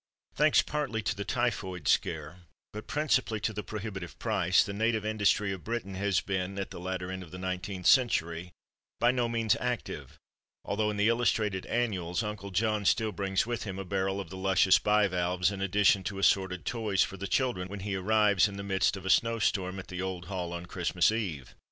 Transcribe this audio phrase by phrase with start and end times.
[0.33, 2.39] Thanks partly to the "typhoid scare,"
[2.73, 6.79] but principally to the prohibitive price, the "native" industry of Britain has been, at the
[6.79, 8.51] latter end of the nineteenth century,
[8.99, 10.17] by no means active,
[10.65, 14.37] although in the illustrated annuals Uncle John still brings with him a barrel of the
[14.37, 18.63] luscious bivalves, in addition to assorted toys for the children, when he arrives in the
[18.63, 21.53] midst of a snow storm at the old hall on Christmas Eve.